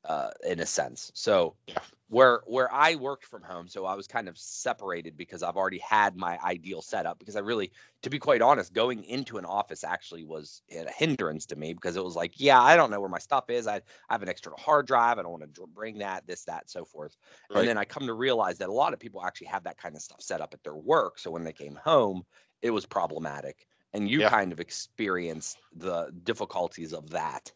[0.06, 1.12] uh, in a sense.
[1.16, 1.80] So Yeah.
[2.08, 5.80] where where I worked from home, so I was kind of separated because I've already
[5.80, 7.18] had my ideal setup.
[7.18, 7.72] Because I really,
[8.04, 11.96] to be quite honest, going into an office actually was a hindrance to me because
[11.98, 13.66] it was like, yeah, I don't know where my stuff is.
[13.66, 15.18] I, I have an external hard drive.
[15.18, 17.18] I don't want to bring that, this, that, so forth.
[17.50, 17.60] Right.
[17.60, 19.96] And then I come to realize that a lot of people actually have that kind
[19.96, 21.18] of stuff set up at their work.
[21.18, 22.24] So when they came home,
[22.62, 23.68] it was problematic.
[23.94, 24.30] And you Yeah.
[24.30, 27.52] kind of experienced the difficulties of that.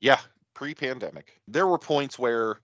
[0.00, 0.20] Yeah,
[0.54, 2.60] pre-pandemic, there were points where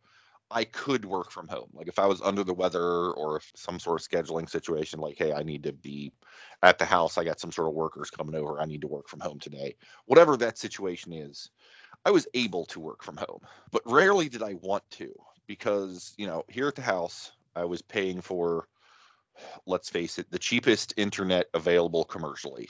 [0.50, 1.70] I could work from home.
[1.72, 5.16] Like if I was under the weather or if some sort of scheduling situation, like,
[5.16, 6.12] hey, I need to be
[6.62, 7.18] at the house.
[7.18, 8.61] I got some sort of workers coming over.
[8.61, 9.76] I need to work from home today.
[10.07, 11.50] Whatever that situation is,
[12.05, 15.12] I was able to work from home, but rarely did I want to
[15.46, 18.66] because, you know, here at the house, I was paying for,
[19.66, 22.68] let's face it, the cheapest internet available commercially.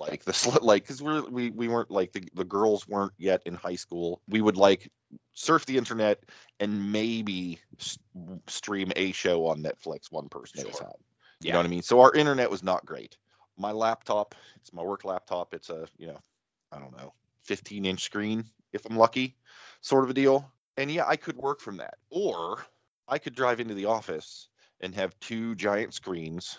[0.00, 3.54] Like the like because we're we, we weren't like the, the girls weren't yet in
[3.54, 4.20] high school.
[4.28, 4.90] We would like
[5.34, 6.24] surf the internet
[6.58, 7.58] and maybe
[8.46, 10.88] stream a show on netflix one person at a time.
[11.42, 11.52] You Yeah.
[11.52, 11.82] know what i mean?
[11.82, 13.16] So our internet was not great.
[13.58, 16.18] My laptop it's my work laptop it's a you know
[16.72, 17.12] i don't know
[17.44, 19.36] 15 inch screen if i'm lucky
[19.80, 20.50] sort of a deal.
[20.76, 21.94] And yeah i could work from that.
[22.10, 22.64] Or
[23.08, 24.48] i could drive into the office
[24.80, 26.58] and have two giant screens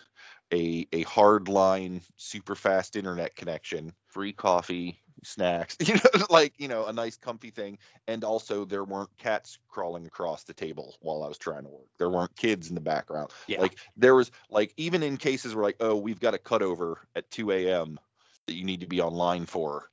[0.53, 6.67] a a hard line super fast internet connection free coffee snacks you know like you
[6.67, 7.77] know a nice comfy thing.
[8.07, 11.87] And also there weren't cats crawling across the table while i was trying to work.
[11.97, 13.31] There weren't kids in the background.
[13.47, 13.61] Yeah.
[13.61, 17.29] like there was like even in cases where like oh we've got a cutover at
[17.31, 17.99] 2 a.m
[18.47, 19.89] that you need to be online for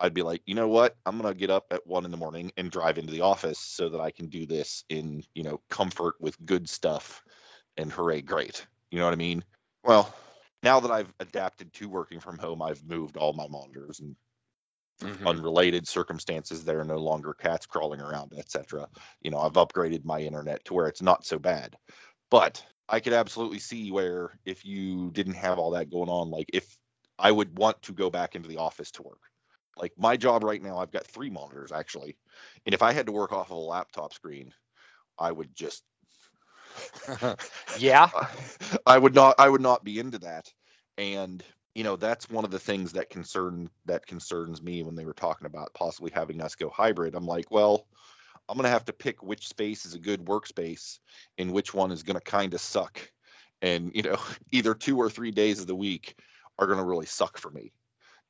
[0.00, 0.96] i'd be like you know what?
[1.06, 3.88] I'm gonna get up at one in the morning and drive into the office so
[3.88, 7.22] that i can do this in you know comfort with good stuff
[7.78, 8.66] and hooray great.
[8.90, 9.42] You know what i mean
[9.86, 10.14] well
[10.62, 14.16] now that i've adapted to working from home i've moved all my monitors and
[15.00, 15.26] Mhm.
[15.26, 18.88] unrelated circumstances there are no longer cats crawling around etc
[19.20, 21.76] you know i've upgraded my internet to where it's not so bad.
[22.30, 26.48] But i could absolutely see where if you didn't have all that going on like
[26.52, 26.76] if
[27.18, 29.22] i would want to go back into the office to work.
[29.76, 32.16] Like my job right now i've got three monitors actually.
[32.66, 34.52] And if i had to work off of a laptop screen
[35.18, 35.84] i would just
[37.78, 38.08] yeah.
[38.86, 40.52] I would not I would not be into that.
[40.98, 41.42] And
[41.74, 45.12] you know, that's one of the things that concern that concerns me when they were
[45.12, 47.14] talking about possibly having us go hybrid.
[47.14, 47.86] I'm like, well,
[48.48, 50.98] I'm gonna have to pick which space is a good workspace
[51.36, 53.00] and which one is gonna kind of suck.
[53.60, 54.16] And you know,
[54.52, 56.14] either two or three days of the week
[56.58, 57.72] are gonna really suck for me.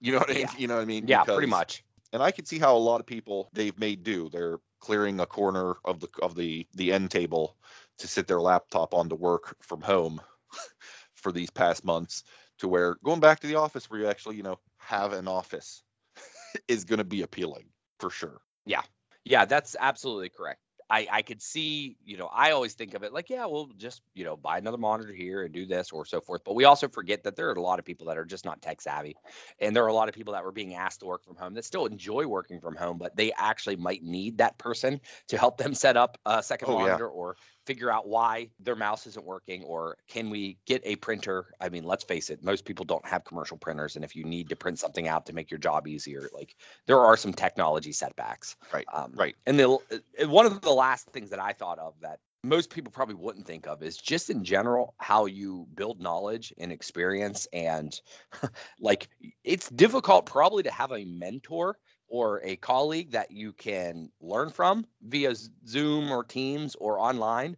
[0.01, 0.43] You know what I mean?
[0.43, 0.59] Yeah.
[0.59, 1.07] You know what I mean?
[1.07, 1.23] Yeah.
[1.23, 1.85] Pretty much.
[2.13, 4.29] and I can see how a lot of people they've made do.
[4.29, 7.57] They're clearing a corner of the of the the end table
[7.99, 10.21] to sit their laptop on to work from home
[11.15, 12.25] for these past months
[12.59, 15.83] to where going back to the office where you actually, you know, have an office
[16.69, 18.41] is going to be appealing for sure.
[18.65, 18.83] Yeah,
[19.25, 20.61] Yeah, that's absolutely correct.
[20.89, 24.03] I, I could see, you know, I always think of it like, yeah, we'll just,
[24.15, 26.43] you know, buy another monitor here and do this or so forth.
[26.45, 28.63] But we also forget that there are a lot of people that are just not
[28.63, 29.19] tech savvy.
[29.59, 31.55] And there are a lot of people that were being asked to work from home
[31.55, 35.57] that still enjoy working from home, but they actually might need that person to help
[35.59, 37.01] them set up a second Oh, yeah.
[37.01, 41.47] monitor or figure out why their mouse isn't working or can we get a printer
[41.61, 44.49] i mean let's face it most people don't have commercial printers and if you need
[44.49, 46.55] to print something out to make your job easier like
[46.87, 49.35] there are some technology setbacks Right, um, right.
[49.47, 52.93] and the uh, one of the last things that i thought of that most people
[52.93, 58.01] probably wouldn't think of is just in general how you build knowledge and experience and
[58.81, 59.09] like
[59.45, 61.77] it's difficult probably to have a mentor
[62.09, 65.35] or a colleague that you can learn from via
[65.67, 67.57] Zoom or Teams or online.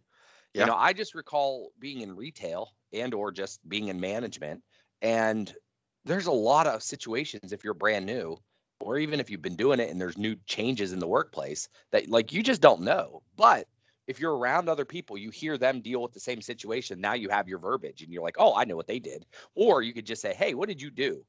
[0.53, 0.61] Yeah.
[0.61, 4.63] You know, I just recall being in retail and or just being in management
[5.01, 5.53] and
[6.05, 8.37] there's a lot of situations if you're brand new
[8.79, 12.09] or even if you've been doing it and there's new changes in the workplace that
[12.09, 13.21] like you just don't know.
[13.35, 13.67] But
[14.09, 16.99] if you're around other people, you hear them deal with the same situation.
[16.99, 19.27] Now you have your verbiage and you're like, oh, I know what they did.
[19.55, 21.25] Or you could just say, hey, what did you do?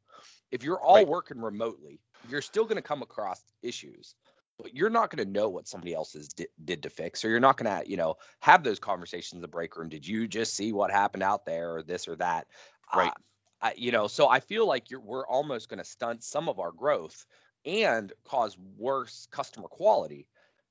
[0.50, 1.06] If you're all Right.
[1.06, 4.14] working remotely, you're still going to come across issues,
[4.58, 7.24] but you're not going to know what somebody else has di- did to fix.
[7.24, 9.90] Or you're not going to, you know, have those conversations in the break room.
[9.90, 12.46] Did you just see what happened out there or this or that?
[12.92, 13.12] Right.
[13.12, 13.12] Uh,
[13.60, 16.58] I, you know, so I feel like you're, we're almost going to stunt some of
[16.58, 17.26] our growth
[17.66, 20.28] and cause worse customer quality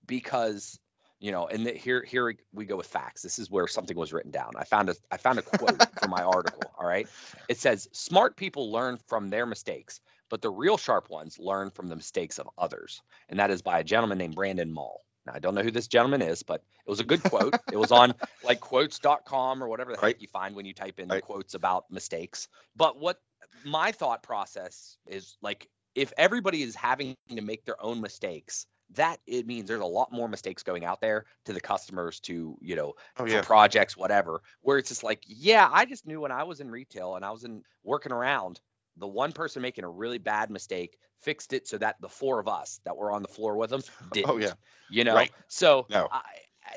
[0.07, 0.79] because
[1.19, 3.21] you know and the, here here we go with facts.
[3.21, 4.51] This is where something was written down.
[4.57, 7.07] I found a i found a quote for my article all right?
[7.47, 11.89] It says smart people learn from their mistakes but the real sharp ones learn from
[11.89, 13.01] the mistakes of others.
[13.29, 15.01] And that is by a gentleman named Brandon Mull.
[15.25, 17.55] Now i don't know who this gentleman is but it was a good quote.
[17.71, 21.09] It was on like quotes.com or whatever the heck you find when you type in
[21.09, 21.21] Right.
[21.23, 22.47] quotes about mistakes.
[22.75, 23.19] But what
[23.65, 29.19] my thought process is like if everybody is having to make their own mistakes that
[29.27, 32.75] it means there's a lot more mistakes going out there to the customers to you
[32.75, 33.41] know Oh yeah.
[33.41, 37.15] projects whatever where it's just like yeah i just knew when i was in retail
[37.15, 38.59] and i was in working around
[38.97, 42.47] the one person making a really bad mistake fixed it so that the four of
[42.47, 43.81] us that were on the floor with them
[44.13, 44.53] didn't Oh yeah.
[44.89, 45.31] you know Right.
[45.47, 46.07] so No.
[46.11, 46.21] I,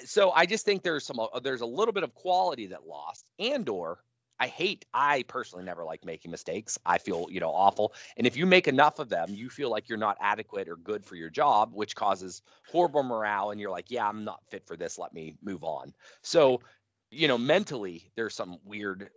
[0.04, 3.24] so i just think there's some uh, there's a little bit of quality that lost
[3.38, 3.98] and or
[4.42, 6.78] i hate i personally never like making mistakes.
[6.84, 7.94] I feel you know awful.
[8.16, 11.04] And if you make enough of them you feel like you're not adequate or good
[11.04, 14.76] for your job which causes horrible morale and you're like yeah i'm not fit for
[14.76, 14.98] this.
[14.98, 15.94] Let me move on.
[16.22, 16.60] So
[17.10, 19.10] you know mentally there's some weird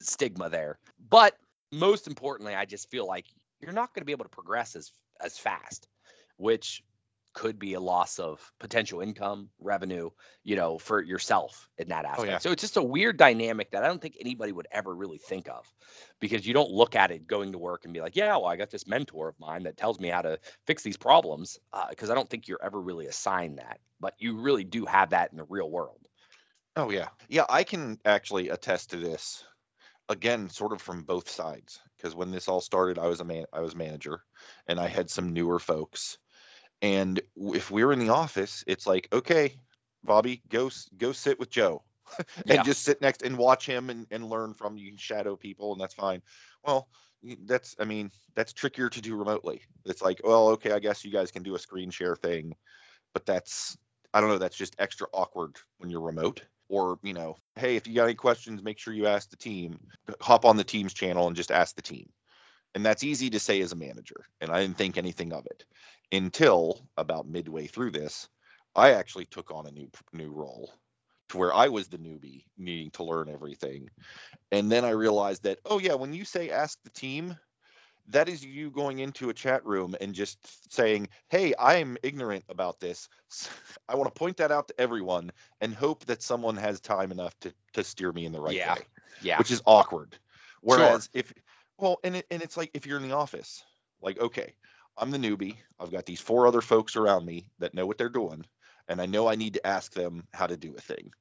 [0.00, 0.78] stigma there.
[1.08, 1.36] But
[1.72, 3.26] most importantly i just feel like
[3.60, 5.88] you're not going to be able to progress as as fast
[6.36, 6.82] which
[7.34, 10.08] could be a loss of potential income, revenue,
[10.44, 12.20] you know, for yourself in that aspect.
[12.20, 12.38] Oh, yeah.
[12.38, 15.48] So it's just a weird dynamic that I don't think anybody would ever really think
[15.48, 15.66] of
[16.20, 18.56] because you don't look at it going to work and be like, yeah, well, I
[18.56, 21.58] got this mentor of mine that tells me how to fix these problems.
[21.72, 25.10] Uh, because I don't think you're ever really assigned that, but you really do have
[25.10, 26.00] that in the real world.
[26.76, 27.08] Oh yeah.
[27.28, 29.44] Yeah, I can actually attest to this
[30.08, 33.46] again sort of from both sides because when this all started I was a man
[33.52, 34.20] I was manager
[34.66, 36.18] and I had some newer folks
[36.84, 39.54] and if we're in the office it's like okay
[40.04, 41.82] Bobby go go sit with Joe
[42.18, 42.62] and Yeah.
[42.62, 44.92] just sit next and watch him and, and learn from you.
[44.96, 46.22] Shadow people and that's fine.
[46.62, 46.88] Well
[47.46, 49.62] that's I mean that's trickier to do remotely.
[49.86, 52.54] It's like well okay I guess you guys can do a screen share thing.
[53.14, 53.78] But that's
[54.12, 57.86] I don't know that's just extra awkward when you're remote or you know hey if
[57.86, 59.78] you got any questions make sure you ask the team.
[60.20, 62.10] Hop on the team's channel and just ask the team.
[62.74, 65.64] And that's easy to say as a manager and i didn't think anything of it
[66.14, 68.28] until about midway through this
[68.74, 70.72] i actually took on a new new role
[71.28, 73.88] to where i was the newbie needing to learn everything
[74.52, 77.36] and then i realized that oh yeah when you say ask the team
[78.08, 80.38] that is you going into a chat room and just
[80.72, 83.08] saying hey i am ignorant about this
[83.88, 87.38] i want to point that out to everyone and hope that someone has time enough
[87.40, 88.74] to to steer me in the right Yeah.
[88.74, 88.82] way
[89.22, 89.38] Yeah.
[89.38, 90.18] which is awkward
[90.60, 91.32] whereas if
[91.78, 93.64] well and it, and it's like if you're in the office
[94.02, 94.54] like okay
[94.96, 95.56] i'm the newbie.
[95.78, 98.44] I've got these four other folks around me that know what they're doing
[98.88, 101.12] and i know i need to ask them how to do a thing.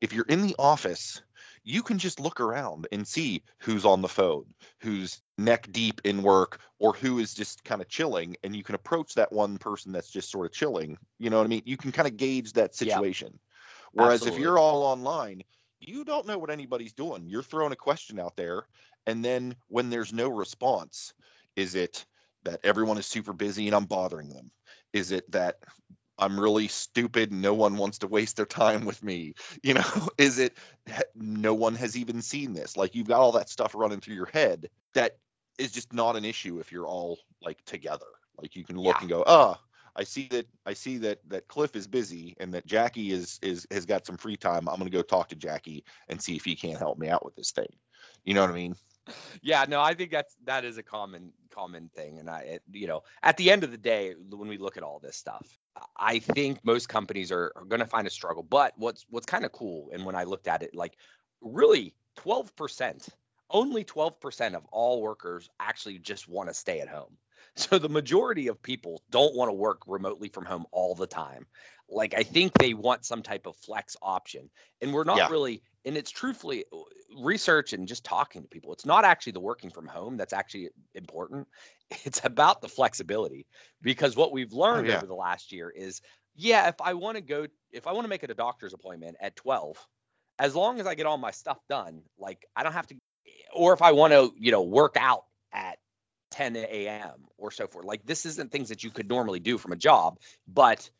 [0.00, 1.22] If you're in the office
[1.64, 4.46] you can just look around and see who's on the phone
[4.80, 8.74] who's neck deep in work or who is just kind of chilling and you can
[8.74, 11.62] approach that one person that's just sort of chilling you know what i mean?
[11.64, 13.38] You can kind of gauge that situation.
[13.92, 14.38] Whereas Absolutely.
[14.38, 15.42] if you're all online
[15.80, 17.26] you don't know what anybody's doing.
[17.26, 18.64] You're throwing a question out there
[19.06, 21.12] and then when there's no response
[21.56, 22.04] is it
[22.44, 24.50] that everyone is super busy and i'm bothering them
[24.92, 25.56] is it that
[26.18, 30.08] i'm really stupid and no one wants to waste their time with me you know
[30.18, 30.56] is it
[31.14, 34.30] no one has even seen this like you've got all that stuff running through your
[34.32, 35.16] head that
[35.58, 38.06] is just not an issue if you're all like together
[38.40, 39.00] like you can look Yeah.
[39.00, 39.60] and go ah
[39.94, 43.66] I see that I see that that Cliff is busy and that Jackie is is
[43.70, 44.68] has got some free time.
[44.68, 47.34] I'm gonna go talk to Jackie and see if he can't help me out with
[47.34, 47.68] this thing.
[48.24, 48.74] You know what I mean?
[49.42, 52.86] yeah no i think that's that is a common common thing and i it, you
[52.86, 55.58] know at the end of the day when we look at all this stuff
[55.96, 59.44] i think most companies are, are going to find a struggle but what's what's kind
[59.44, 60.96] of cool and when i looked at it like
[61.40, 63.08] really 12%
[63.50, 67.16] only 12% of all workers actually just want to stay at home
[67.56, 71.46] so the majority of people don't want to work remotely from home all the time
[71.88, 74.48] like i think they want some type of flex option
[74.80, 75.28] and we're not Yeah.
[75.28, 76.76] really and it's truthfully uh,
[77.18, 80.70] research and just talking to people it's not actually the working from home that's actually
[80.94, 81.46] important
[82.04, 83.46] it's about the flexibility
[83.82, 84.96] because what we've oh, learned yeah.
[84.96, 86.00] over the last year is
[86.34, 89.16] yeah if i want to go if i want to make it a doctor's appointment
[89.20, 89.76] at 12
[90.38, 92.94] as long as i get all my stuff done like i don't have to
[93.54, 95.24] or if i want to you know work out
[96.32, 97.84] 10 a.m or so forth.
[97.84, 100.18] Like this isn't things that you could normally do from a job
[100.48, 100.90] but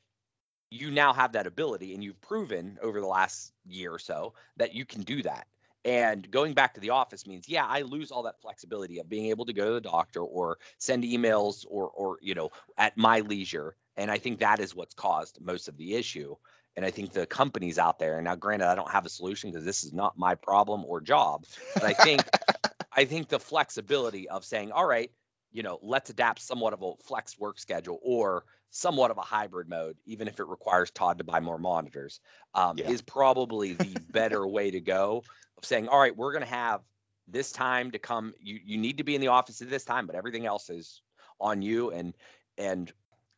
[0.72, 4.74] you now have that ability and you've proven over the last year or so that
[4.74, 5.46] you can do that.
[5.84, 9.26] And going back to the office means yeah i lose all that flexibility of being
[9.26, 13.20] able to go to the doctor or send emails or or you know at my
[13.20, 13.76] leisure.
[13.96, 16.36] And i think that is what's caused most of the issue.
[16.76, 19.50] And i think the companies out there and now granted i don't have a solution
[19.50, 22.22] because this is not my problem or job but i think
[22.92, 25.10] i think the flexibility of saying all right
[25.52, 29.68] you know let's adapt somewhat of a flex work schedule or somewhat of a hybrid
[29.68, 32.20] mode even if it requires todd to buy more monitors
[32.54, 32.88] um, Yeah.
[32.90, 35.22] is probably the better way to go
[35.58, 36.80] of saying all right we're going to have
[37.28, 38.34] this time to come.
[38.40, 41.02] You you need to be in the office at this time but everything else is
[41.40, 41.90] on you.
[41.90, 42.14] And
[42.58, 42.92] and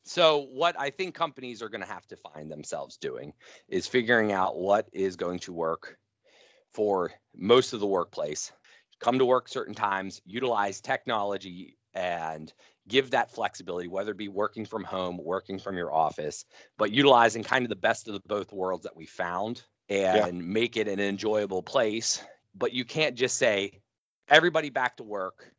[0.07, 3.33] so what i think companies are going to have to find themselves doing
[3.69, 5.99] is figuring out what is going to work
[6.73, 8.53] for most of the workplace.
[9.01, 12.53] Come to work certain times utilize technology and
[12.89, 16.45] give that flexibility whether it be working from home working from your office
[16.77, 20.77] but utilizing kind of the best of the both worlds that we found and make
[20.77, 22.23] it an enjoyable place
[22.55, 23.81] but you can't just say
[24.29, 25.53] everybody back to work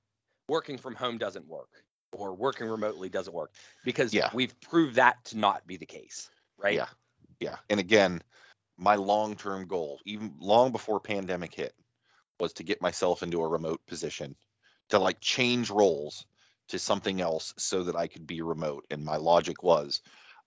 [0.48, 1.70] working from home doesn't work
[2.12, 3.52] or working remotely doesn't work
[3.84, 4.30] because Yeah.
[4.34, 6.88] we've proved that to not be the case right Yeah.
[7.40, 7.58] Yeah.
[7.70, 8.22] And again,
[8.78, 11.74] my long term goal, even long before pandemic hit,
[12.40, 14.36] was to get myself into a remote position,
[14.90, 16.26] to like change roles
[16.70, 18.86] to something else so that I could be remote.
[18.90, 20.02] And my logic was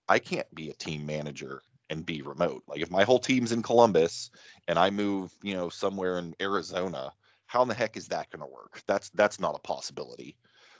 [0.07, 2.63] I can't be a team manager and be remote.
[2.67, 4.31] Like if my whole team's in Columbus
[4.67, 7.11] and I move, you know, somewhere in Arizona,
[7.45, 8.81] how in the heck is that going to work?
[8.87, 10.37] That's that's not a possibility.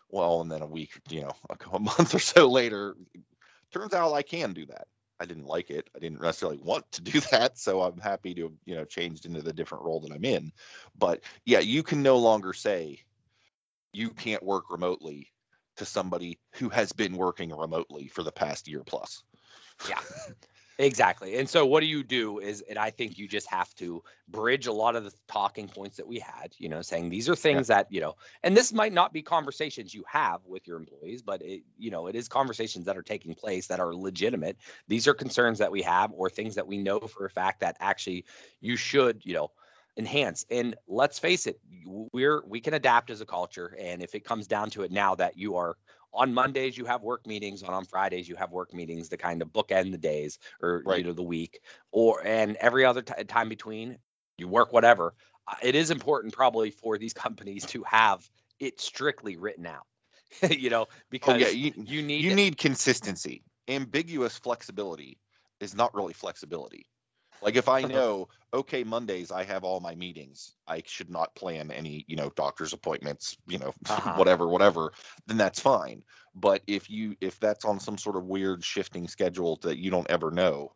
[0.09, 1.31] Well, and then a week, you know,
[1.73, 2.95] a, month or so later,
[3.71, 4.87] turns out I can do that.
[5.19, 5.89] I didn't like it.
[5.95, 9.41] I didn't necessarily want to do that, so I'm happy to you know changed into
[9.41, 10.51] the different role that I'm in.
[10.97, 12.99] But yeah, you can no longer say
[13.93, 15.27] you can't work remotely
[15.77, 19.23] to somebody who has been working remotely for the past year plus.
[19.87, 20.01] Yeah.
[20.79, 21.37] Exactly.
[21.37, 24.65] And so what do you do is and I think you just have to bridge
[24.65, 27.67] a lot of the talking points that we had, you know, saying these are things
[27.67, 27.75] yeah.
[27.75, 31.41] that, you know, and this might not be conversations you have with your employees, but
[31.41, 34.55] it, you know, it is conversations that are taking place that are legitimate.
[34.87, 37.75] These are concerns that we have or things that we know for a fact that
[37.81, 38.23] actually
[38.61, 39.51] you should, you know,
[39.97, 40.45] enhance.
[40.49, 44.47] And let's face it, we're we can adapt as a culture and if it comes
[44.47, 45.77] down to it now that you are
[46.13, 49.41] on Mondays you have work meetings, and on Fridays you have work meetings to kind
[49.41, 50.99] of bookend the days or right.
[50.99, 51.59] you know the week,
[51.91, 53.97] or and every other t- time between
[54.37, 55.13] you work whatever.
[55.47, 58.27] Uh, it is important probably for these companies to have
[58.59, 59.85] it strictly written out,
[60.49, 63.43] you know, because oh, yeah, you, you need you need consistency.
[63.67, 65.19] Ambiguous flexibility
[65.59, 66.87] is not really flexibility.
[67.41, 71.71] Like if I know, okay, Mondays I have all my meetings, I should not plan
[71.71, 74.15] any, you know, doctor's appointments, you know, uh-huh.
[74.15, 74.91] whatever, whatever,
[75.27, 76.03] then that's fine.
[76.35, 80.09] But if you if that's on some sort of weird shifting schedule that you don't
[80.09, 80.73] ever know,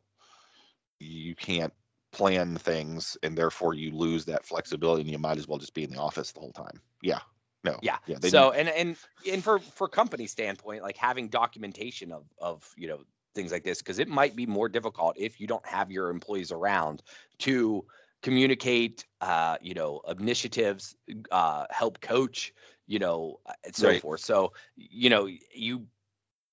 [1.00, 1.74] you can't
[2.12, 5.84] plan things and therefore you lose that flexibility and you might as well just be
[5.84, 6.80] in the office the whole time.
[7.02, 7.20] Yeah.
[7.64, 7.80] No.
[7.82, 7.98] Yeah.
[8.08, 8.98] yeah so and and
[9.30, 13.00] and for for company standpoint, like having documentation of of you know
[13.34, 16.52] things like this because it might be more difficult if you don't have your employees
[16.52, 17.02] around
[17.40, 17.86] to
[18.22, 20.96] communicate uh, you know initiatives
[21.32, 22.54] uh, help coach
[22.88, 24.02] you know uh, and so right.
[24.02, 25.86] forth so you know you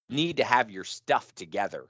[0.08, 1.86] need to have your stuff together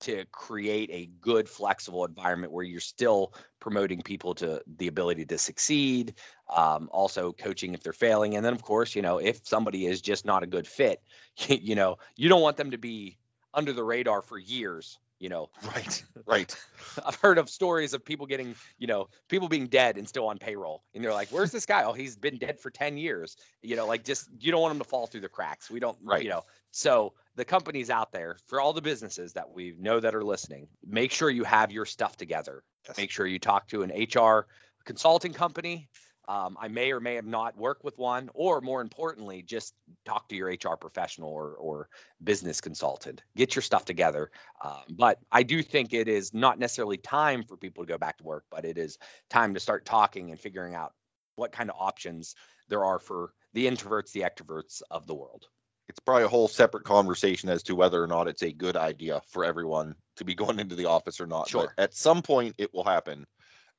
[0.00, 5.38] to create a good flexible environment where you're still promoting people to the ability to
[5.38, 6.14] succeed
[6.54, 10.00] um, also coaching if they're failing and then of course you know if somebody is
[10.00, 11.02] just not a good fit
[11.48, 13.16] you know you don't want them to be
[13.58, 15.50] under the radar for years you know?
[15.74, 16.56] Right right.
[17.04, 20.38] I've heard of stories of people getting you know people being dead and still on
[20.38, 21.84] payroll and they're like where's this guy?
[21.84, 23.36] Oh he's been dead for 10 years.
[23.62, 25.70] You know like just you don't want him to fall through the cracks.
[25.70, 26.22] We don't right.
[26.22, 30.14] you know so the companies out there for all the businesses that we know that
[30.14, 32.62] are listening make sure you have your stuff together.
[32.86, 32.96] Yes.
[32.96, 34.46] make sure you talk to an hr
[34.84, 35.88] consulting company
[36.28, 39.74] um, I may or may have not worked with one, or more importantly, just
[40.04, 41.88] talk to your HR professional or, or
[42.22, 43.22] business consultant.
[43.34, 44.30] Get your stuff together.
[44.62, 48.18] Um, but I do think it is not necessarily time for people to go back
[48.18, 48.98] to work, but it is
[49.30, 50.92] time to start talking and figuring out
[51.36, 52.34] what kind of options
[52.68, 55.46] there are for the introverts, the extroverts of the world.
[55.88, 59.22] It's probably a whole separate conversation as to whether or not it's a good idea
[59.30, 61.48] for everyone to be going into the office or not.
[61.48, 61.72] Sure.
[61.74, 63.26] But at some point, it will happen,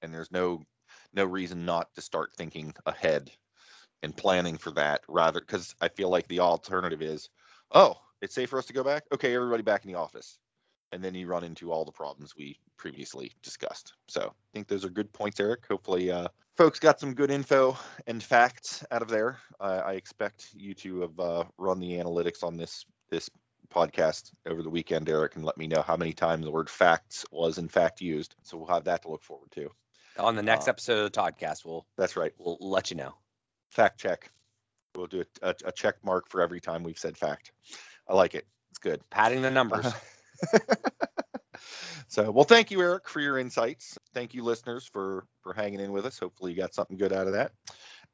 [0.01, 0.63] and there's no
[1.13, 3.31] no reason not to start thinking ahead
[4.01, 7.29] and planning for that rather because I feel like the alternative is,
[7.71, 9.03] oh, it's safe for us to go back.
[9.11, 10.37] Okay, everybody back in the office.
[10.91, 13.93] And then you run into all the problems we previously discussed.
[14.07, 15.65] So I think those are good points, Eric.
[15.67, 19.37] Hopefully, uh, folks got some good info and facts out of there.
[19.59, 23.29] Uh, I expect you to have uh, run the analytics on this this
[23.71, 27.23] podcast over the weekend, Eric, and let me know how many times the word facts
[27.31, 28.35] was in fact used.
[28.41, 29.69] So we'll have that to look forward to
[30.19, 31.65] on the next uh, episode of the podcast.
[31.65, 32.33] We'll that's right.
[32.37, 33.15] We'll let you know.
[33.71, 34.31] Fact check.
[34.95, 37.51] We'll do a, a, a check mark for every time we've said fact.
[38.07, 38.45] I like it.
[38.71, 39.01] It's good.
[39.09, 39.85] Padding the numbers.
[42.07, 43.97] so, well, thank you, Eric, for your insights.
[44.13, 46.19] Thank you, listeners, for for hanging in with us.
[46.19, 47.51] Hopefully, you got something good out of that.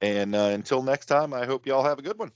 [0.01, 2.31] And uh, until next time, I hope you all have a good one.